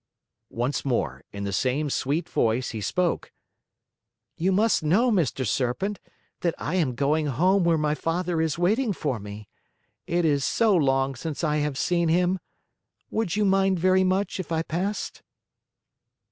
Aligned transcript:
Once 0.49 0.83
more, 0.83 1.21
in 1.31 1.43
the 1.43 1.53
same 1.53 1.87
sweet 1.87 2.27
voice, 2.27 2.71
he 2.71 2.81
spoke: 2.81 3.31
"You 4.35 4.51
must 4.51 4.81
know, 4.81 5.11
Mr. 5.11 5.45
Serpent, 5.45 5.99
that 6.39 6.55
I 6.57 6.73
am 6.73 6.95
going 6.95 7.27
home 7.27 7.63
where 7.63 7.77
my 7.77 7.93
father 7.93 8.41
is 8.41 8.57
waiting 8.57 8.93
for 8.93 9.19
me. 9.19 9.47
It 10.07 10.25
is 10.25 10.43
so 10.43 10.75
long 10.75 11.13
since 11.15 11.43
I 11.43 11.57
have 11.57 11.77
seen 11.77 12.09
him! 12.09 12.39
Would 13.11 13.35
you 13.35 13.45
mind 13.45 13.77
very 13.77 14.03
much 14.03 14.39
if 14.39 14.51
I 14.51 14.63
passed?" 14.63 15.21